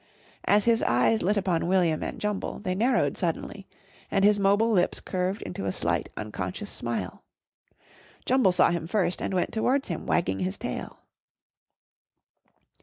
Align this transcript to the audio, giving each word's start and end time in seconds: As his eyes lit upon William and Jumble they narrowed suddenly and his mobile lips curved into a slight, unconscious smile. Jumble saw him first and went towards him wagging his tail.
As 0.45 0.63
his 0.65 0.81
eyes 0.81 1.21
lit 1.21 1.37
upon 1.37 1.67
William 1.67 2.01
and 2.01 2.19
Jumble 2.19 2.57
they 2.57 2.73
narrowed 2.73 3.17
suddenly 3.17 3.67
and 4.09 4.25
his 4.25 4.39
mobile 4.39 4.71
lips 4.71 4.99
curved 4.99 5.43
into 5.43 5.65
a 5.65 5.71
slight, 5.71 6.09
unconscious 6.17 6.71
smile. 6.71 7.21
Jumble 8.25 8.51
saw 8.51 8.71
him 8.71 8.87
first 8.87 9.21
and 9.21 9.31
went 9.35 9.51
towards 9.53 9.89
him 9.89 10.07
wagging 10.07 10.39
his 10.39 10.57
tail. 10.57 11.01